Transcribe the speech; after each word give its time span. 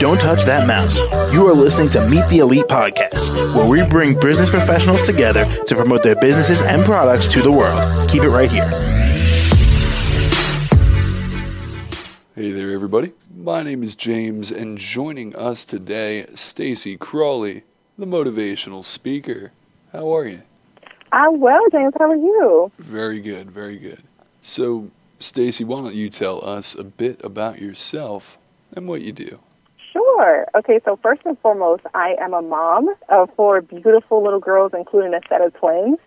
Don't 0.00 0.20
touch 0.20 0.44
that 0.44 0.66
mouse. 0.66 0.98
You 1.32 1.46
are 1.46 1.54
listening 1.54 1.88
to 1.90 2.06
Meet 2.08 2.28
the 2.28 2.38
Elite 2.38 2.64
podcast, 2.64 3.32
where 3.54 3.66
we 3.66 3.88
bring 3.88 4.18
business 4.18 4.50
professionals 4.50 5.02
together 5.02 5.44
to 5.66 5.74
promote 5.76 6.02
their 6.02 6.16
businesses 6.16 6.62
and 6.62 6.84
products 6.84 7.28
to 7.28 7.42
the 7.42 7.52
world. 7.52 8.10
Keep 8.10 8.24
it 8.24 8.30
right 8.30 8.50
here. 8.50 8.68
Hey 12.34 12.50
there, 12.50 12.72
everybody. 12.72 13.12
My 13.36 13.62
name 13.62 13.84
is 13.84 13.94
James, 13.94 14.50
and 14.50 14.76
joining 14.76 15.36
us 15.36 15.64
today, 15.64 16.26
Stacy 16.34 16.96
Crawley, 16.96 17.62
the 17.96 18.06
motivational 18.06 18.84
speaker. 18.84 19.52
How 19.92 20.12
are 20.12 20.26
you? 20.26 20.42
I'm 21.12 21.38
well, 21.38 21.62
James. 21.70 21.94
How 21.96 22.10
are 22.10 22.16
you? 22.16 22.72
Very 22.78 23.20
good, 23.20 23.52
very 23.52 23.76
good. 23.76 24.02
So, 24.42 24.90
Stacy, 25.18 25.64
why 25.64 25.82
don't 25.82 25.94
you 25.94 26.08
tell 26.10 26.44
us 26.44 26.74
a 26.74 26.84
bit 26.84 27.24
about 27.24 27.60
yourself 27.60 28.36
and 28.76 28.88
what 28.88 29.02
you 29.02 29.12
do? 29.12 29.38
Sure. 29.92 30.46
Okay, 30.54 30.80
so 30.84 30.96
first 31.02 31.22
and 31.24 31.38
foremost, 31.38 31.82
I 31.94 32.16
am 32.20 32.34
a 32.34 32.42
mom 32.42 32.94
of 33.08 33.30
four 33.36 33.60
beautiful 33.60 34.22
little 34.22 34.40
girls, 34.40 34.72
including 34.74 35.14
a 35.14 35.20
set 35.28 35.40
of 35.40 35.54
twins. 35.54 35.98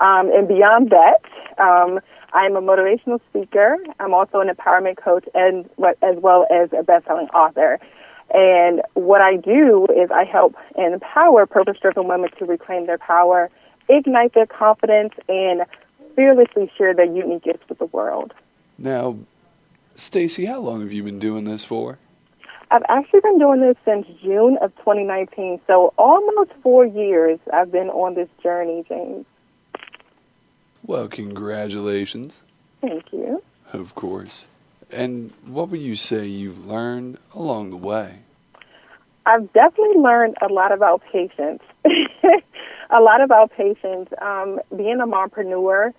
Um, 0.00 0.30
and 0.32 0.48
beyond 0.48 0.90
that, 0.90 1.20
um, 1.62 2.00
I'm 2.32 2.56
a 2.56 2.62
motivational 2.62 3.20
speaker. 3.30 3.76
I'm 4.00 4.12
also 4.12 4.40
an 4.40 4.48
empowerment 4.48 4.96
coach, 4.96 5.24
and 5.34 5.66
as 6.02 6.16
well 6.20 6.46
as 6.50 6.70
a 6.76 6.82
best-selling 6.82 7.28
author. 7.28 7.78
And 8.32 8.82
what 8.94 9.20
I 9.20 9.36
do 9.36 9.86
is 9.94 10.10
I 10.10 10.24
help 10.24 10.56
empower 10.76 11.46
purpose-driven 11.46 12.08
women 12.08 12.30
to 12.38 12.44
reclaim 12.44 12.86
their 12.86 12.98
power, 12.98 13.50
ignite 13.88 14.34
their 14.34 14.46
confidence, 14.46 15.12
and 15.28 15.62
fearlessly 16.16 16.72
share 16.76 16.94
their 16.94 17.04
unique 17.04 17.44
gifts 17.44 17.68
with 17.68 17.78
the 17.78 17.86
world. 17.86 18.32
Now, 18.78 19.18
Stacy, 19.94 20.46
how 20.46 20.60
long 20.60 20.80
have 20.80 20.92
you 20.92 21.02
been 21.02 21.18
doing 21.18 21.44
this 21.44 21.64
for? 21.64 21.98
I've 22.70 22.82
actually 22.88 23.20
been 23.20 23.38
doing 23.38 23.60
this 23.60 23.76
since 23.84 24.06
June 24.20 24.58
of 24.60 24.74
2019, 24.78 25.60
so 25.66 25.94
almost 25.96 26.50
four 26.62 26.84
years 26.84 27.38
I've 27.52 27.70
been 27.70 27.88
on 27.88 28.14
this 28.14 28.28
journey, 28.42 28.84
James. 28.88 29.26
Well, 30.82 31.06
congratulations. 31.08 32.42
Thank 32.80 33.12
you. 33.12 33.42
Of 33.72 33.94
course. 33.94 34.48
And 34.90 35.32
what 35.46 35.68
would 35.68 35.80
you 35.80 35.94
say 35.96 36.26
you've 36.26 36.66
learned 36.66 37.18
along 37.34 37.70
the 37.70 37.76
way? 37.76 38.20
I've 39.26 39.52
definitely 39.52 40.00
learned 40.00 40.36
a 40.42 40.52
lot 40.52 40.72
about 40.72 41.02
patience. 41.10 41.62
a 41.84 43.00
lot 43.00 43.22
about 43.22 43.52
patience. 43.52 44.10
Um, 44.20 44.60
being 44.76 45.00
a 45.00 45.06
mompreneur 45.06 45.92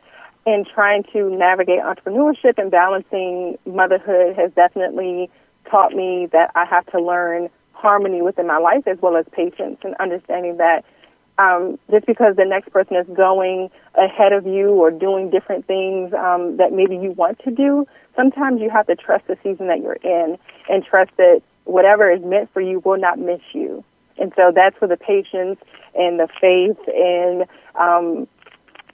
and 0.45 0.67
trying 0.67 1.03
to 1.13 1.29
navigate 1.29 1.79
entrepreneurship 1.79 2.57
and 2.57 2.69
balancing 2.69 3.57
motherhood 3.65 4.35
has 4.35 4.51
definitely 4.53 5.29
taught 5.69 5.93
me 5.93 6.27
that 6.31 6.51
I 6.55 6.65
have 6.65 6.85
to 6.87 7.01
learn 7.01 7.49
harmony 7.73 8.21
within 8.21 8.47
my 8.47 8.57
life 8.57 8.87
as 8.87 8.97
well 9.01 9.17
as 9.17 9.25
patience 9.31 9.77
and 9.83 9.95
understanding 9.95 10.57
that 10.57 10.85
um, 11.37 11.77
just 11.91 12.05
because 12.05 12.35
the 12.37 12.45
next 12.45 12.71
person 12.71 12.95
is 12.95 13.07
going 13.15 13.69
ahead 13.95 14.31
of 14.31 14.45
you 14.45 14.69
or 14.69 14.89
doing 14.89 15.29
different 15.29 15.67
things 15.67 16.13
um, 16.13 16.57
that 16.57 16.71
maybe 16.71 16.95
you 16.95 17.11
want 17.11 17.39
to 17.39 17.51
do, 17.51 17.85
sometimes 18.15 18.61
you 18.61 18.69
have 18.69 18.87
to 18.87 18.95
trust 18.95 19.27
the 19.27 19.37
season 19.43 19.67
that 19.67 19.81
you're 19.81 19.99
in 20.01 20.37
and 20.69 20.85
trust 20.85 21.11
that 21.17 21.41
whatever 21.65 22.09
is 22.11 22.23
meant 22.23 22.51
for 22.53 22.61
you 22.61 22.79
will 22.85 22.97
not 22.97 23.19
miss 23.19 23.41
you. 23.53 23.83
And 24.17 24.31
so 24.35 24.51
that's 24.55 24.79
where 24.79 24.87
the 24.87 24.97
patience 24.97 25.59
and 25.93 26.19
the 26.19 26.29
faith 26.39 26.79
and 26.87 27.45
um, 27.75 28.27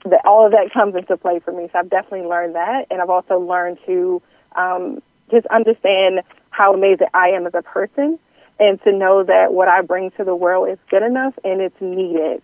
the, 0.04 0.18
all 0.24 0.46
of 0.46 0.52
that 0.52 0.70
comes 0.72 0.94
into 0.94 1.16
play 1.16 1.38
for 1.38 1.52
me. 1.52 1.68
So 1.72 1.78
I've 1.78 1.90
definitely 1.90 2.28
learned 2.28 2.54
that, 2.54 2.86
and 2.90 3.00
I've 3.00 3.10
also 3.10 3.38
learned 3.38 3.78
to 3.86 4.22
um, 4.56 5.02
just 5.30 5.46
understand 5.46 6.20
how 6.50 6.74
amazing 6.74 7.08
I 7.14 7.28
am 7.28 7.46
as 7.46 7.54
a 7.54 7.62
person 7.62 8.18
and 8.60 8.82
to 8.82 8.92
know 8.92 9.24
that 9.24 9.52
what 9.52 9.68
I 9.68 9.82
bring 9.82 10.10
to 10.12 10.24
the 10.24 10.34
world 10.34 10.68
is 10.68 10.78
good 10.90 11.02
enough 11.02 11.34
and 11.44 11.60
it's 11.60 11.80
needed. 11.80 12.42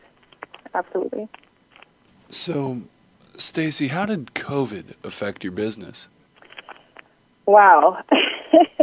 Absolutely. 0.74 1.28
So, 2.28 2.82
Stacy, 3.36 3.88
how 3.88 4.06
did 4.06 4.34
COVID 4.34 4.94
affect 5.04 5.44
your 5.44 5.52
business? 5.52 6.08
Wow. 7.46 8.02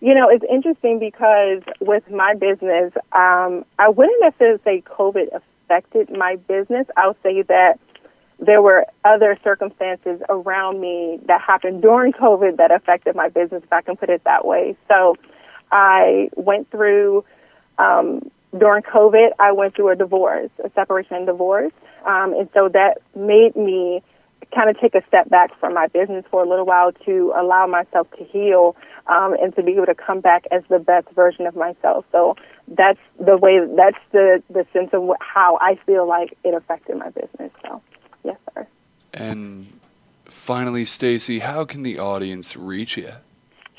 you 0.00 0.14
know, 0.14 0.28
it's 0.28 0.44
interesting 0.50 0.98
because 0.98 1.62
with 1.80 2.08
my 2.10 2.34
business, 2.34 2.92
um, 3.12 3.64
I 3.78 3.88
wouldn't 3.88 4.20
necessarily 4.22 4.60
say 4.64 4.82
COVID 4.82 5.28
affected 5.34 6.10
my 6.10 6.36
business. 6.36 6.86
I'll 6.96 7.16
say 7.22 7.42
that 7.42 7.78
there 8.38 8.60
were 8.60 8.84
other 9.04 9.38
circumstances 9.42 10.20
around 10.28 10.80
me 10.80 11.18
that 11.26 11.40
happened 11.40 11.82
during 11.82 12.12
COVID 12.12 12.58
that 12.58 12.70
affected 12.70 13.16
my 13.16 13.28
business, 13.28 13.62
if 13.64 13.72
I 13.72 13.80
can 13.80 13.96
put 13.96 14.10
it 14.10 14.22
that 14.24 14.46
way. 14.46 14.76
So 14.88 15.16
I 15.72 16.28
went 16.36 16.70
through, 16.70 17.24
um, 17.78 18.30
during 18.56 18.82
COVID, 18.82 19.30
I 19.38 19.52
went 19.52 19.74
through 19.74 19.90
a 19.90 19.96
divorce, 19.96 20.50
a 20.62 20.70
separation 20.74 21.16
and 21.16 21.26
divorce. 21.26 21.72
Um, 22.04 22.34
and 22.34 22.48
so 22.52 22.68
that 22.68 22.98
made 23.14 23.56
me 23.56 24.02
kind 24.54 24.70
of 24.70 24.78
take 24.78 24.94
a 24.94 25.02
step 25.08 25.28
back 25.28 25.58
from 25.58 25.74
my 25.74 25.88
business 25.88 26.24
for 26.30 26.44
a 26.44 26.48
little 26.48 26.66
while 26.66 26.92
to 27.04 27.32
allow 27.36 27.66
myself 27.66 28.06
to 28.18 28.24
heal 28.24 28.76
um, 29.06 29.34
and 29.40 29.56
to 29.56 29.62
be 29.62 29.72
able 29.72 29.86
to 29.86 29.94
come 29.94 30.20
back 30.20 30.44
as 30.52 30.62
the 30.68 30.78
best 30.78 31.08
version 31.14 31.46
of 31.46 31.56
myself. 31.56 32.04
So 32.12 32.36
that's 32.68 33.00
the 33.18 33.36
way, 33.36 33.60
that's 33.76 33.98
the, 34.12 34.42
the 34.50 34.66
sense 34.72 34.90
of 34.92 35.10
how 35.20 35.58
I 35.60 35.78
feel 35.86 36.06
like 36.06 36.36
it 36.44 36.54
affected 36.54 36.96
my 36.96 37.08
business. 37.10 37.50
So. 37.62 37.80
Yes, 38.26 38.36
sir. 38.54 38.66
And 39.14 39.80
finally, 40.24 40.84
Stacy, 40.84 41.38
how 41.38 41.64
can 41.64 41.82
the 41.82 41.98
audience 41.98 42.56
reach 42.56 42.96
you? 42.96 43.12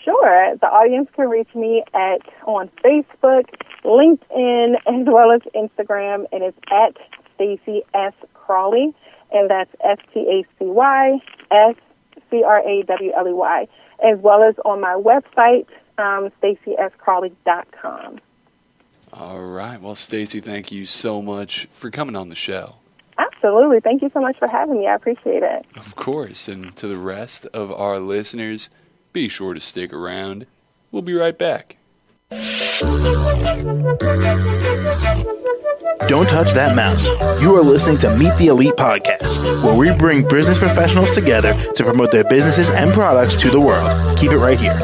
Sure. 0.04 0.56
The 0.62 0.68
audience 0.68 1.10
can 1.16 1.30
reach 1.30 1.54
me 1.54 1.84
at 1.94 2.22
on 2.46 2.70
Facebook, 2.84 3.46
LinkedIn, 3.84 4.76
as 4.88 5.06
well 5.06 5.32
as 5.32 5.42
Instagram, 5.54 6.26
and 6.32 6.44
it's 6.44 6.58
at 6.72 6.98
Stacy 7.36 7.84
S. 7.94 8.14
Crawley, 8.34 8.96
and 9.34 9.50
that's 9.50 9.70
S 9.84 9.98
T 10.14 10.22
A 10.22 10.44
C 10.58 10.66
Y 10.66 11.20
S 11.52 11.76
C 12.32 12.44
R 12.44 12.60
A 12.60 12.84
W 12.84 13.12
L 13.18 13.28
E 13.28 13.34
Y, 13.34 13.68
as 14.10 14.18
well 14.20 14.44
as 14.44 14.56
on 14.64 14.80
my 14.80 14.94
website, 14.94 15.68
um, 15.98 16.32
StacySCrawley.com. 16.42 18.20
All 19.14 19.42
right. 19.42 19.82
Well, 19.82 19.96
Stacy, 19.96 20.40
thank 20.40 20.72
you 20.72 20.86
so 20.86 21.22
much 21.22 21.68
for 21.72 21.90
coming 21.90 22.16
on 22.16 22.30
the 22.30 22.36
show. 22.36 22.76
Absolutely. 23.38 23.80
Thank 23.82 24.02
you 24.02 24.10
so 24.14 24.20
much 24.20 24.38
for 24.40 24.50
having 24.50 24.80
me. 24.80 24.88
I 24.88 24.96
appreciate 24.96 25.44
it. 25.44 25.66
Of 25.76 25.96
course. 25.96 26.48
And 26.48 26.76
to 26.78 26.88
the 26.88 26.98
rest 26.98 27.46
of 27.54 27.72
our 27.72 28.00
listeners, 28.00 28.70
be 29.14 29.30
sure 29.30 29.54
to 29.54 29.60
stick 29.60 29.94
around. 29.94 30.48
We'll 30.92 31.04
be 31.04 31.14
right 31.14 31.38
back. 31.38 31.78
Don't 36.08 36.28
touch 36.28 36.54
that 36.54 36.74
mouse. 36.76 37.10
You 37.42 37.56
are 37.56 37.64
listening 37.64 37.98
to 38.00 38.16
Meet 38.18 38.38
the 38.38 38.48
Elite 38.48 38.76
podcast, 38.76 39.64
where 39.64 39.76
we 39.76 39.96
bring 39.96 40.28
business 40.28 40.58
professionals 40.58 41.12
together 41.12 41.54
to 41.74 41.84
promote 41.84 42.12
their 42.12 42.24
businesses 42.24 42.70
and 42.70 42.92
products 42.92 43.36
to 43.38 43.50
the 43.50 43.60
world. 43.60 44.18
Keep 44.18 44.32
it 44.32 44.38
right 44.38 44.60
here. 44.60 44.78